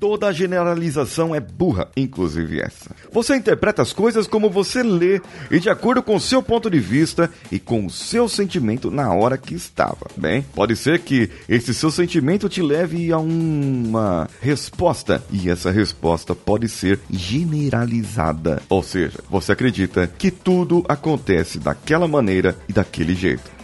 Toda 0.00 0.32
generalização 0.32 1.34
é 1.34 1.40
burra, 1.40 1.90
inclusive 1.94 2.58
essa. 2.58 2.90
Você 3.12 3.36
interpreta 3.36 3.82
as 3.82 3.92
coisas 3.92 4.26
como 4.26 4.48
você 4.48 4.82
lê 4.82 5.20
e 5.50 5.60
de 5.60 5.68
acordo 5.68 6.02
com 6.02 6.16
o 6.16 6.20
seu 6.20 6.42
ponto 6.42 6.70
de 6.70 6.80
vista 6.80 7.30
e 7.52 7.58
com 7.58 7.84
o 7.84 7.90
seu 7.90 8.26
sentimento 8.26 8.90
na 8.90 9.12
hora 9.12 9.36
que 9.36 9.54
estava. 9.54 10.06
Bem, 10.16 10.42
pode 10.54 10.74
ser 10.74 11.00
que 11.00 11.28
esse 11.46 11.74
seu 11.74 11.90
sentimento 11.90 12.48
te 12.48 12.62
leve 12.62 13.12
a 13.12 13.18
uma 13.18 14.26
resposta 14.40 15.22
e 15.30 15.50
essa 15.50 15.70
resposta 15.70 16.34
pode 16.34 16.66
ser 16.66 16.98
generalizada. 17.10 18.62
Ou 18.70 18.82
seja, 18.82 19.18
você 19.28 19.52
acredita 19.52 20.06
que 20.06 20.30
tudo 20.30 20.82
acontece 20.88 21.58
daquela 21.58 22.08
maneira 22.08 22.56
e 22.66 22.72
daquele 22.72 23.14
jeito. 23.14 23.59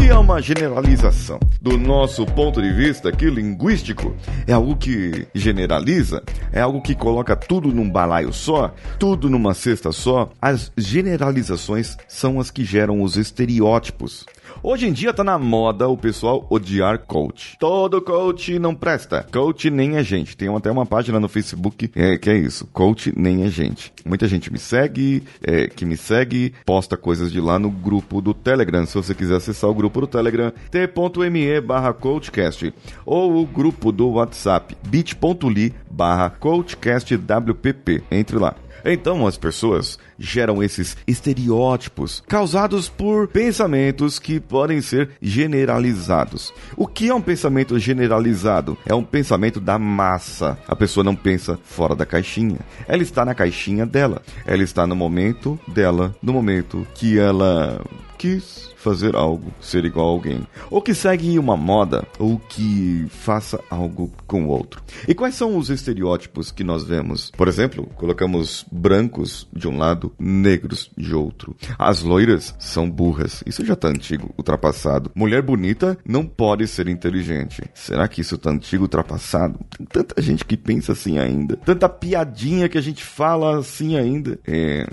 Que 0.00 0.08
é 0.08 0.14
uma 0.14 0.40
generalização? 0.40 1.38
Do 1.60 1.76
nosso 1.76 2.24
ponto 2.24 2.62
de 2.62 2.72
vista 2.72 3.10
aqui 3.10 3.28
linguístico, 3.28 4.16
é 4.46 4.52
algo 4.54 4.74
que 4.74 5.28
generaliza, 5.34 6.22
é 6.50 6.58
algo 6.62 6.80
que 6.80 6.94
coloca 6.94 7.36
tudo 7.36 7.68
num 7.68 7.88
balaio 7.88 8.32
só, 8.32 8.72
tudo 8.98 9.28
numa 9.28 9.52
cesta 9.52 9.92
só. 9.92 10.30
As 10.40 10.72
generalizações 10.74 11.98
são 12.08 12.40
as 12.40 12.50
que 12.50 12.64
geram 12.64 13.02
os 13.02 13.18
estereótipos. 13.18 14.24
Hoje 14.62 14.86
em 14.86 14.92
dia 14.92 15.12
tá 15.12 15.24
na 15.24 15.38
moda 15.38 15.88
o 15.88 15.96
pessoal 15.96 16.46
odiar 16.50 16.98
coach. 17.06 17.56
Todo 17.58 18.02
coach 18.02 18.58
não 18.58 18.74
presta. 18.74 19.26
Coach 19.32 19.70
nem 19.70 19.96
é 19.96 20.02
gente. 20.02 20.36
Tem 20.36 20.54
até 20.54 20.70
uma 20.70 20.84
página 20.84 21.18
no 21.18 21.30
Facebook 21.30 21.90
é, 21.94 22.18
que 22.18 22.28
é 22.28 22.36
isso. 22.36 22.66
Coach 22.66 23.10
nem 23.16 23.44
é 23.44 23.48
gente. 23.48 23.90
Muita 24.04 24.28
gente 24.28 24.52
me 24.52 24.58
segue, 24.58 25.22
é, 25.42 25.66
que 25.66 25.86
me 25.86 25.96
segue, 25.96 26.52
posta 26.66 26.94
coisas 26.94 27.32
de 27.32 27.40
lá 27.40 27.58
no 27.58 27.70
grupo 27.70 28.20
do 28.20 28.34
Telegram. 28.34 28.84
Se 28.84 28.94
você 28.94 29.14
quiser 29.14 29.36
acessar 29.36 29.70
o 29.70 29.74
grupo 29.74 29.89
do 29.90 30.06
Telegram, 30.06 30.52
t.me 30.70 31.60
barra 31.60 31.92
coachcast. 31.92 32.72
Ou 33.04 33.42
o 33.42 33.46
grupo 33.46 33.90
do 33.90 34.10
WhatsApp, 34.10 34.76
bit.ly 34.86 35.74
barra 35.90 36.30
coachcastwpp. 36.30 38.04
Entre 38.10 38.38
lá. 38.38 38.54
Então 38.84 39.26
as 39.26 39.36
pessoas 39.36 39.98
geram 40.18 40.62
esses 40.62 40.96
estereótipos 41.06 42.22
causados 42.26 42.88
por 42.88 43.28
pensamentos 43.28 44.18
que 44.18 44.38
podem 44.38 44.80
ser 44.80 45.10
generalizados. 45.20 46.52
O 46.76 46.86
que 46.86 47.08
é 47.08 47.14
um 47.14 47.22
pensamento 47.22 47.78
generalizado? 47.78 48.76
É 48.86 48.94
um 48.94 49.04
pensamento 49.04 49.60
da 49.60 49.78
massa. 49.78 50.58
A 50.68 50.76
pessoa 50.76 51.04
não 51.04 51.16
pensa 51.16 51.58
fora 51.62 51.94
da 51.94 52.04
caixinha. 52.04 52.58
Ela 52.86 53.02
está 53.02 53.24
na 53.24 53.34
caixinha 53.34 53.86
dela. 53.86 54.22
Ela 54.46 54.62
está 54.62 54.86
no 54.86 54.96
momento 54.96 55.58
dela, 55.66 56.14
no 56.22 56.32
momento 56.32 56.86
que 56.94 57.18
ela 57.18 57.82
quis 58.20 58.68
fazer 58.76 59.16
algo, 59.16 59.52
ser 59.62 59.84
igual 59.86 60.08
a 60.08 60.10
alguém, 60.10 60.46
ou 60.70 60.82
que 60.82 60.94
segue 60.94 61.38
uma 61.38 61.56
moda, 61.56 62.06
ou 62.18 62.38
que 62.38 63.06
faça 63.08 63.58
algo 63.70 64.10
com 64.26 64.46
outro. 64.46 64.82
E 65.08 65.14
quais 65.14 65.34
são 65.34 65.56
os 65.56 65.70
estereótipos 65.70 66.50
que 66.50 66.64
nós 66.64 66.84
vemos? 66.84 67.30
Por 67.30 67.48
exemplo, 67.48 67.86
colocamos 67.96 68.59
brancos 68.70 69.48
de 69.52 69.68
um 69.68 69.76
lado, 69.76 70.12
negros 70.18 70.90
de 70.96 71.14
outro. 71.14 71.56
As 71.78 72.02
loiras 72.02 72.54
são 72.58 72.90
burras. 72.90 73.42
Isso 73.46 73.64
já 73.64 73.76
tá 73.76 73.88
antigo, 73.88 74.34
ultrapassado. 74.36 75.10
Mulher 75.14 75.42
bonita 75.42 75.98
não 76.04 76.26
pode 76.26 76.66
ser 76.66 76.88
inteligente. 76.88 77.62
Será 77.74 78.08
que 78.08 78.20
isso 78.20 78.38
tá 78.38 78.50
antigo, 78.50 78.84
ultrapassado? 78.84 79.58
Tem 79.76 79.86
tanta 79.86 80.20
gente 80.20 80.44
que 80.44 80.56
pensa 80.56 80.92
assim 80.92 81.18
ainda. 81.18 81.56
Tanta 81.56 81.88
piadinha 81.88 82.68
que 82.68 82.78
a 82.78 82.82
gente 82.82 83.04
fala 83.04 83.58
assim 83.58 83.96
ainda. 83.96 84.38
É, 84.46 84.86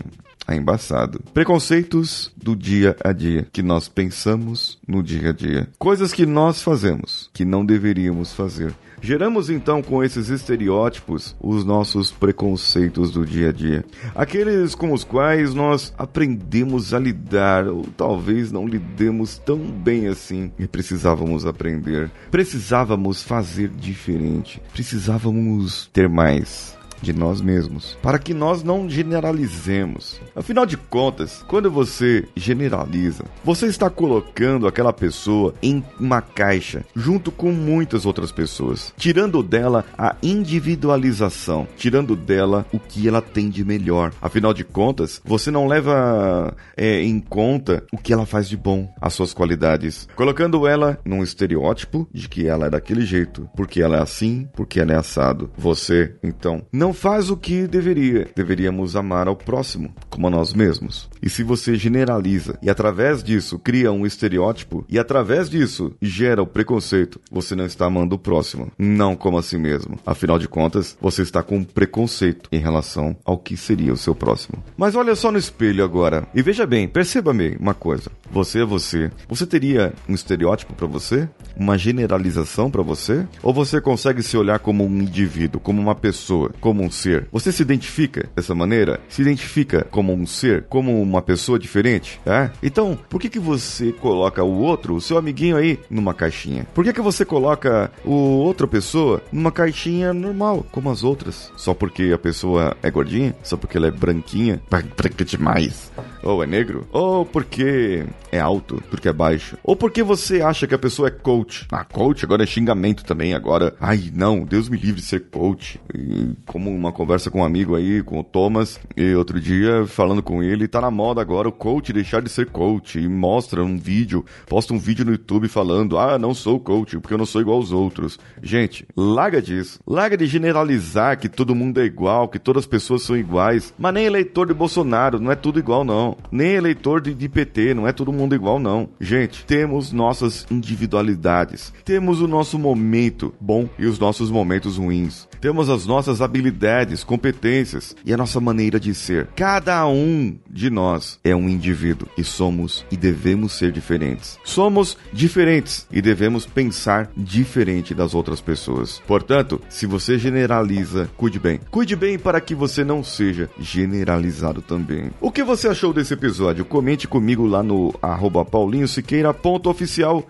é 0.48 0.56
embaçado. 0.56 1.22
Preconceitos 1.34 2.32
do 2.36 2.56
dia 2.56 2.96
a 3.04 3.12
dia, 3.12 3.48
que 3.52 3.62
nós 3.62 3.88
pensamos 3.90 4.80
no 4.88 5.04
dia 5.04 5.30
a 5.30 5.34
dia. 5.34 5.68
Coisas 5.78 6.14
que 6.14 6.26
nós 6.26 6.62
fazemos, 6.62 7.30
que 7.34 7.44
não 7.44 7.66
deveríamos 7.66 8.34
fazer. 8.34 8.74
Geramos 9.02 9.50
então 9.50 9.82
com 9.82 10.04
esses 10.04 10.30
estereótipos 10.30 11.36
os 11.40 11.64
nossos 11.64 12.12
preconceitos 12.12 13.12
do 13.12 13.26
dia 13.26 13.50
a 13.50 13.52
dia. 13.52 13.86
Aqueles 14.16 14.76
com 14.76 14.92
os 14.92 15.04
quais 15.04 15.54
nós 15.54 15.94
aprendemos 15.98 16.94
a 16.94 17.00
lidar, 17.00 17.68
ou 17.68 17.86
talvez 17.96 18.52
não 18.52 18.68
lidemos 18.68 19.38
tão 19.38 19.60
bem 19.60 20.08
assim 20.08 20.52
e 20.58 20.68
precisávamos 20.68 21.46
aprender. 21.46 22.12
Precisávamos 22.32 23.24
fazer 23.24 23.70
diferente. 23.70 24.62
Precisávamos 24.74 25.88
ter 25.94 26.10
mais 26.10 26.77
de 27.02 27.14
nós 27.14 27.42
mesmos, 27.42 27.98
para 28.02 28.20
que 28.20 28.34
nós 28.34 28.64
não 28.64 28.90
generalizemos. 28.90 30.20
Afinal 30.36 30.66
de 30.66 30.78
contas, 30.78 31.44
quando 31.48 31.70
você 31.72 32.28
generaliza, 32.36 33.26
você 33.44 33.68
está 33.68 33.90
colocando 33.90 34.68
aquela 34.68 34.94
pessoa 34.94 35.54
em 35.62 35.84
uma 36.00 36.22
caixa 36.22 36.84
junto 36.96 37.32
com 37.32 37.52
muitas 37.52 38.06
outras 38.06 38.32
pessoas, 38.32 38.94
tirando 38.98 39.42
dela 39.44 39.86
a 39.98 40.16
individualização, 40.22 41.68
tirando 41.78 42.16
dela 42.16 42.66
o 42.74 42.80
que 42.80 43.08
ela 43.08 43.22
tem 43.22 43.50
de 43.50 43.64
melhor. 43.64 44.12
Afinal 44.22 44.54
de 44.54 44.64
contas, 44.64 45.22
você 45.24 45.52
não 45.52 45.68
leva 45.68 46.56
é, 46.76 47.02
em 47.02 47.20
conta 47.20 47.84
o 47.92 47.98
que 47.98 48.14
ela 48.14 48.26
faz 48.26 48.48
de 48.48 48.58
bom, 48.58 48.94
as 49.02 49.14
suas 49.14 49.34
qualidades, 49.34 50.08
colocando 50.16 50.68
ela 50.68 51.00
num 51.06 51.24
estereótipo 51.24 52.08
de 52.12 52.28
que 52.28 52.48
ela 52.48 52.68
é 52.68 52.70
daquele 52.70 53.02
jeito, 53.02 53.50
porque 53.56 53.82
ela 53.82 53.98
é 53.98 54.02
assim, 54.02 54.48
porque 54.54 54.80
ela 54.80 54.94
é 54.94 54.98
assado. 54.98 55.52
Você, 55.58 56.16
então, 56.24 56.66
não 56.72 56.87
não 56.88 56.94
faz 56.94 57.30
o 57.30 57.36
que 57.36 57.68
deveria. 57.68 58.30
Deveríamos 58.34 58.96
amar 58.96 59.28
ao 59.28 59.36
próximo, 59.36 59.94
como 60.10 60.28
a 60.28 60.30
nós 60.30 60.54
mesmos. 60.54 61.10
E 61.22 61.30
se 61.30 61.44
você 61.44 61.76
generaliza 61.76 62.58
e 62.62 62.70
através 62.70 63.22
disso 63.22 63.60
cria 63.60 63.92
um 63.92 64.06
estereótipo 64.06 64.86
e 64.88 64.98
através 64.98 65.50
disso 65.50 65.94
gera 66.02 66.42
o 66.42 66.48
preconceito, 66.48 67.20
você 67.30 67.56
não 67.56 67.66
está 67.66 67.88
amando 67.88 68.16
o 68.16 68.20
próximo, 68.20 68.72
não 68.80 69.18
como 69.18 69.38
a 69.38 69.44
si 69.44 69.58
mesmo. 69.58 70.00
Afinal 70.06 70.40
de 70.40 70.48
contas, 70.48 70.98
você 71.02 71.24
está 71.24 71.44
com 71.44 71.62
preconceito 71.62 72.48
em 72.54 72.60
relação 72.60 73.18
ao 73.26 73.38
que 73.38 73.58
seria 73.58 73.92
o 73.92 73.98
seu 73.98 74.16
próximo. 74.16 74.64
Mas 74.78 74.96
olha 74.96 75.14
só 75.14 75.30
no 75.30 75.38
espelho 75.38 75.84
agora 75.84 76.26
e 76.34 76.42
veja 76.42 76.66
bem, 76.66 76.88
perceba-me 76.88 77.58
uma 77.60 77.74
coisa. 77.74 78.10
Você 78.32 78.62
é 78.62 78.66
você. 78.66 79.12
Você 79.28 79.46
teria 79.46 79.94
um 80.08 80.14
estereótipo 80.14 80.74
para 80.74 80.88
você? 80.88 81.28
Uma 81.58 81.78
generalização 81.78 82.70
para 82.70 82.82
você? 82.82 83.26
Ou 83.42 83.54
você 83.54 83.82
consegue 83.82 84.22
se 84.22 84.38
olhar 84.38 84.60
como 84.60 84.86
um 84.86 85.02
indivíduo, 85.02 85.60
como 85.60 85.82
uma 85.82 85.96
pessoa, 85.96 86.52
como 86.62 86.84
um 86.84 86.92
ser? 86.92 87.28
Você 87.32 87.52
se 87.52 87.62
identifica 87.62 88.30
dessa 88.36 88.54
maneira? 88.54 89.00
Se 89.10 89.22
identifica 89.22 89.86
como 89.90 90.14
um 90.14 90.26
ser, 90.26 90.64
como 90.70 91.02
uma 91.02 91.22
pessoa 91.22 91.58
diferente? 91.58 92.20
É? 92.26 92.50
Então, 92.62 92.98
por 93.10 93.20
que, 93.20 93.30
que 93.30 93.40
você 93.40 93.92
coloca 93.92 94.44
o 94.44 94.60
outro, 94.60 94.96
o 94.96 95.02
seu 95.02 95.18
amiguinho 95.18 95.58
aí, 95.58 95.80
numa 95.90 96.14
caixinha? 96.14 96.68
Por 96.74 96.84
que, 96.84 96.94
que 96.94 97.02
você 97.02 97.26
coloca 97.26 97.92
o 98.06 98.12
outra 98.12 98.68
pessoa 98.68 99.22
numa 99.32 99.52
caixinha 99.52 100.14
normal, 100.14 100.66
como 100.72 100.90
as 100.90 101.04
outras? 101.04 101.52
Só 101.58 101.74
porque 101.74 102.12
a 102.14 102.18
pessoa 102.18 102.76
é 102.84 102.92
gordinha? 102.92 103.36
Só 103.44 103.58
porque 103.58 103.78
ela 103.78 103.88
é 103.88 103.92
branquinha? 103.92 104.62
Branca 104.70 105.26
demais. 105.26 105.92
Ou 106.24 106.44
é 106.44 106.48
negro? 106.48 106.88
Ou 106.92 107.26
porque 107.26 108.06
é 108.32 108.40
alto, 108.40 108.82
porque 108.90 109.08
é 109.08 109.14
baixo? 109.14 109.58
Ou 109.64 109.76
porque 109.76 110.04
você 110.04 110.42
acha 110.42 110.68
que 110.68 110.76
a 110.76 110.80
pessoa 110.80 111.08
é 111.08 111.12
coach? 111.12 111.66
Ah, 111.72 111.84
coach 111.84 112.26
agora 112.26 112.44
é 112.44 112.46
xingamento 112.46 113.04
também, 113.04 113.34
agora. 113.34 113.76
Ai, 113.80 114.12
não, 114.14 114.44
Deus 114.44 114.70
me 114.70 114.78
livre 114.78 115.02
de 115.02 115.08
ser 115.08 115.30
coach. 115.30 115.80
E 115.94 116.36
como 116.46 116.70
uma 116.70 116.92
conversa 116.92 117.30
com 117.30 117.42
um 117.42 117.46
amigo 117.46 117.76
aí, 117.76 118.02
com 118.04 118.20
o 118.20 118.24
Thomas, 118.24 118.80
e 118.96 119.14
outro 119.16 119.40
dia, 119.40 119.86
falando 119.88 120.22
com 120.22 120.44
ele, 120.44 120.68
tá 120.68 120.82
na 120.82 120.92
moda 120.92 121.22
agora 121.22 121.48
o 121.48 121.52
coach 121.52 121.94
deixar 121.94 122.22
de 122.22 122.30
ser 122.30 122.48
coach. 122.48 123.00
E 123.00 123.08
mostra 123.08 123.64
um 123.64 123.78
vídeo, 123.78 124.26
posta 124.48 124.74
um 124.74 124.80
vídeo 124.80 125.06
no 125.06 125.12
YouTube 125.12 125.48
falando: 125.48 125.98
Ah, 125.98 126.18
não 126.18 126.34
sou 126.34 126.60
coach, 126.60 127.00
porque 127.00 127.14
eu 127.14 127.18
não 127.18 127.26
sou 127.26 127.42
igual 127.42 127.58
aos 127.58 127.72
outros. 127.72 128.20
Gente, 128.42 128.86
larga 128.96 129.42
disso. 129.42 129.80
Larga 129.88 130.18
de 130.18 130.26
generalizar 130.26 131.18
que 131.18 131.30
todo 131.30 131.56
mundo 131.56 131.80
é 131.80 131.86
igual, 131.86 132.28
que 132.28 132.40
todas 132.40 132.64
as 132.64 132.68
pessoas 132.68 133.04
são 133.04 133.16
iguais. 133.18 133.74
Mas 133.78 133.94
nem 133.94 134.06
eleitor 134.06 134.48
de 134.48 134.54
Bolsonaro, 134.54 135.20
não 135.20 135.32
é 135.32 135.36
tudo 135.36 135.60
igual, 135.60 135.84
não. 135.84 136.07
Não. 136.08 136.18
Nem 136.32 136.54
eleitor 136.54 137.02
de, 137.02 137.14
de 137.14 137.28
PT, 137.28 137.74
não 137.74 137.88
é 137.88 137.92
todo 137.92 138.14
mundo 138.14 138.36
igual, 138.36 138.60
não. 138.60 138.90
Gente, 139.00 139.44
temos 139.46 139.92
nossas 139.92 140.46
individualidades. 140.50 141.74
Temos 141.84 142.22
o 142.22 142.28
nosso 142.28 142.58
momento 142.58 143.34
bom 143.40 143.68
e 143.78 143.86
os 143.86 144.00
nossos 144.00 144.32
momentos 144.32 144.78
ruins. 144.78 145.28
Temos 145.42 145.70
as 145.70 145.86
nossas 145.86 146.22
habilidades, 146.22 147.04
competências 147.04 147.96
e 148.06 148.14
a 148.14 148.18
nossa 148.18 148.40
maneira 148.40 148.80
de 148.80 148.94
ser. 148.94 149.28
Cada 149.36 149.86
um 149.88 150.38
de 150.50 150.70
nós 150.70 151.20
é 151.24 151.36
um 151.36 151.50
indivíduo 151.50 152.08
e 152.18 152.24
somos 152.24 152.86
e 152.92 152.98
devemos 152.98 153.54
ser 153.54 153.72
diferentes. 153.72 154.40
Somos 154.44 154.98
diferentes 155.12 155.88
e 155.92 156.02
devemos 156.02 156.46
pensar 156.46 157.10
diferente 157.16 157.94
das 157.94 158.14
outras 158.14 158.42
pessoas. 158.42 159.02
Portanto, 159.08 159.62
se 159.70 159.86
você 159.86 160.18
generaliza, 160.18 161.10
cuide 161.18 161.40
bem. 161.40 161.60
Cuide 161.70 161.96
bem 161.96 162.18
para 162.18 162.42
que 162.42 162.56
você 162.56 162.84
não 162.84 163.04
seja 163.04 163.50
generalizado 163.60 164.62
também. 164.62 165.12
O 165.22 165.32
que 165.32 165.44
você 165.44 165.68
achou 165.68 165.94
desse 165.98 166.14
episódio? 166.14 166.64
Comente 166.64 167.08
comigo 167.08 167.46
lá 167.46 167.64
no 167.64 167.94
arroba 168.02 168.46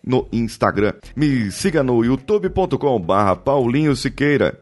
no 0.06 0.28
Instagram. 0.32 0.94
Me 1.16 1.52
siga 1.52 1.84
no 1.84 2.04
youtube.com 2.04 3.00
barra. 3.02 3.38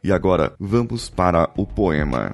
E 0.04 0.12
agora, 0.12 0.54
vamos 0.60 1.10
para 1.10 1.50
o 1.56 1.66
poema. 1.66 2.34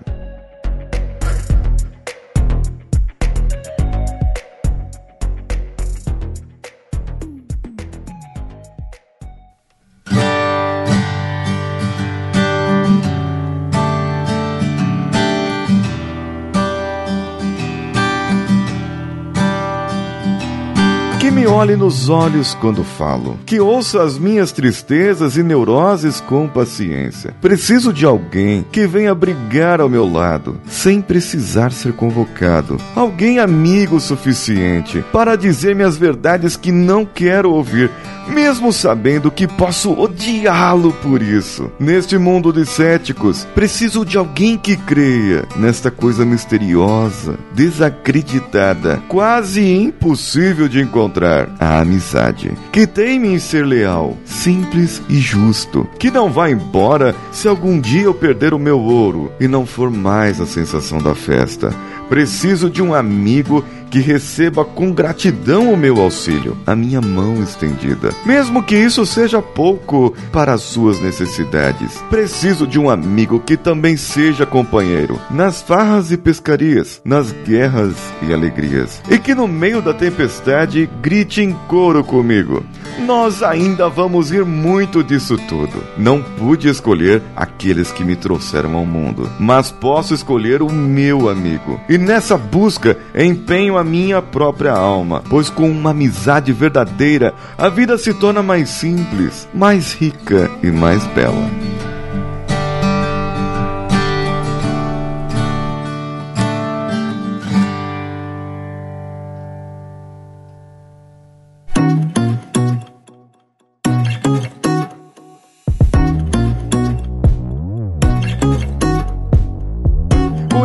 Olhe 21.52 21.76
nos 21.76 22.08
olhos 22.08 22.56
quando 22.56 22.84
falo, 22.84 23.38
que 23.46 23.60
ouça 23.60 24.02
as 24.02 24.18
minhas 24.18 24.54
tristezas 24.54 25.36
e 25.36 25.44
neuroses 25.44 26.22
com 26.22 26.48
paciência. 26.48 27.36
Preciso 27.42 27.92
de 27.92 28.06
alguém 28.06 28.66
que 28.72 28.88
venha 28.88 29.14
brigar 29.14 29.82
ao 29.82 29.90
meu 29.90 30.10
lado, 30.10 30.60
sem 30.66 31.02
precisar 31.02 31.72
ser 31.72 31.94
convocado. 31.94 32.78
Alguém 32.96 33.40
amigo 33.40 33.98
o 33.98 34.00
suficiente 34.00 35.04
para 35.12 35.36
dizer-me 35.36 35.84
as 35.84 35.98
verdades 35.98 36.56
que 36.56 36.72
não 36.72 37.06
quero 37.06 37.52
ouvir, 37.52 37.92
mesmo 38.30 38.72
sabendo 38.72 39.30
que 39.30 39.46
posso 39.46 39.92
odiá-lo 39.92 40.94
por 40.94 41.22
isso. 41.22 41.70
Neste 41.78 42.18
mundo 42.18 42.54
de 42.54 42.66
céticos, 42.66 43.46
preciso 43.54 44.06
de 44.06 44.18
alguém 44.18 44.58
que 44.58 44.78
creia 44.78 45.44
nesta 45.58 45.92
coisa 45.92 46.24
misteriosa, 46.24 47.38
desacreditada, 47.54 49.02
quase 49.10 49.62
impossível 49.62 50.70
de 50.70 50.80
encontrar 50.80 51.41
a 51.60 51.80
amizade, 51.80 52.52
que 52.72 52.86
teme 52.88 53.30
em 53.30 53.40
ser 53.40 53.66
leal, 53.66 54.18
simples 54.26 55.02
e 55.10 55.20
justo, 55.20 55.88
que 56.00 56.12
não 56.12 56.32
vá 56.32 56.50
embora 56.50 57.16
se 57.32 57.48
algum 57.48 57.80
dia 57.80 58.04
eu 58.04 58.14
perder 58.14 58.54
o 58.54 58.60
meu 58.60 58.80
ouro 58.80 59.32
e 59.40 59.48
não 59.48 59.66
for 59.66 59.90
mais 59.90 60.40
a 60.40 60.46
sensação 60.46 61.00
da 61.00 61.16
festa. 61.16 61.74
Preciso 62.10 62.70
de 62.70 62.82
um 62.82 62.94
amigo 62.94 63.64
que 63.92 64.00
receba 64.00 64.64
com 64.64 64.94
gratidão 64.94 65.72
o 65.72 65.78
meu 65.78 66.02
auxílio, 66.02 66.58
a 66.66 66.74
minha 66.74 67.02
mão 67.02 67.44
estendida, 67.44 68.16
mesmo 68.26 68.64
que 68.64 68.76
isso 68.76 69.06
seja 69.06 69.42
pouco 69.42 70.16
para 70.32 70.54
as 70.54 70.62
suas 70.62 71.00
necessidades. 71.02 72.02
Preciso 72.10 72.66
de 72.66 72.80
um 72.80 72.90
amigo 72.90 73.42
que 73.42 73.58
também 73.58 73.98
seja 73.98 74.46
companheiro 74.46 75.20
nas 75.30 75.62
farras 75.62 76.10
e 76.12 76.18
pescarias, 76.18 77.02
nas 77.04 77.34
guerras 77.46 77.96
e 78.22 78.34
alegrias, 78.34 79.02
e 79.10 79.18
que 79.20 79.36
no 79.36 79.48
meio 79.48 79.82
da 79.82 79.94
tempestade 79.94 80.90
grite 81.02 81.42
em 81.42 81.52
coro 81.68 82.02
comigo. 82.04 82.64
Nós 83.06 83.42
ainda 83.42 83.90
vamos 83.90 84.32
rir 84.32 84.46
muito 84.46 85.04
disso 85.04 85.38
tudo. 85.48 85.84
Não 85.98 86.22
pude 86.22 86.68
escolher 86.68 87.22
aqueles 87.36 87.92
que 87.92 88.04
me 88.04 88.16
trouxeram 88.16 88.76
ao 88.76 88.86
mundo, 88.86 89.30
mas 89.40 89.72
posso 89.72 90.14
escolher 90.14 90.62
o 90.62 90.72
meu 90.72 91.30
amigo. 91.30 91.80
E 91.90 91.98
nessa 91.98 92.38
busca 92.38 92.98
empenho 93.16 93.78
a 93.78 93.84
minha 93.84 94.22
própria 94.22 94.74
alma, 94.74 95.24
pois 95.30 95.50
com 95.50 95.70
uma 95.70 95.92
amizade 95.92 96.54
verdadeira 96.54 97.34
a 97.58 97.70
vida 97.70 97.98
se 97.98 98.14
torna 98.14 98.44
mais 98.44 98.70
simples, 98.70 99.48
mais 99.54 99.94
rica 99.94 100.50
e 100.62 100.68
mais 100.68 101.06
bela. 101.08 101.71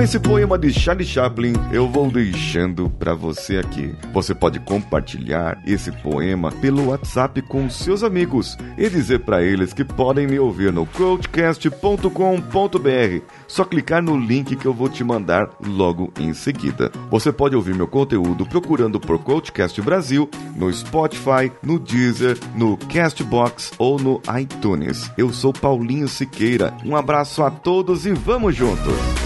Esse 0.07 0.21
poema 0.21 0.57
de 0.57 0.73
Charlie 0.73 1.05
Chaplin, 1.05 1.53
eu 1.73 1.89
vou 1.89 2.09
deixando 2.09 2.89
para 2.89 3.13
você 3.13 3.59
aqui. 3.59 3.93
Você 4.13 4.37
pode 4.37 4.61
compartilhar 4.61 5.61
esse 5.67 5.91
poema 5.91 6.53
pelo 6.53 6.91
WhatsApp 6.91 7.43
com 7.43 7.69
seus 7.69 8.05
amigos 8.05 8.57
e 8.79 8.89
dizer 8.89 9.25
para 9.25 9.43
eles 9.43 9.73
que 9.73 9.85
podem 9.85 10.25
me 10.25 10.39
ouvir 10.39 10.73
no 10.73 10.87
coachcast.com.br. 10.87 13.25
Só 13.49 13.65
clicar 13.65 14.01
no 14.01 14.17
link 14.17 14.55
que 14.55 14.67
eu 14.67 14.73
vou 14.73 14.89
te 14.89 15.03
mandar 15.03 15.51
logo 15.61 16.13
em 16.21 16.33
seguida. 16.33 16.93
Você 17.11 17.33
pode 17.33 17.57
ouvir 17.57 17.75
meu 17.75 17.89
conteúdo 17.89 18.47
procurando 18.47 19.01
por 19.01 19.19
Coachcast 19.19 19.83
Brasil 19.83 20.31
no 20.55 20.73
Spotify, 20.73 21.51
no 21.61 21.81
Deezer, 21.81 22.39
no 22.55 22.77
Castbox 22.77 23.73
ou 23.77 23.99
no 23.99 24.23
iTunes. 24.39 25.11
Eu 25.19 25.33
sou 25.33 25.53
Paulinho 25.53 26.07
Siqueira. 26.07 26.73
Um 26.85 26.95
abraço 26.95 27.43
a 27.43 27.51
todos 27.51 28.07
e 28.07 28.13
vamos 28.13 28.55
juntos! 28.55 29.26